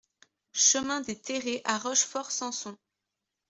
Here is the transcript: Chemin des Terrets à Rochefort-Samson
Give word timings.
Chemin 0.55 1.01
des 1.01 1.21
Terrets 1.21 1.61
à 1.63 1.77
Rochefort-Samson 1.77 2.75